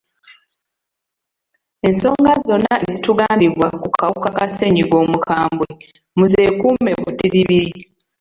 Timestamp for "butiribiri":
7.01-7.81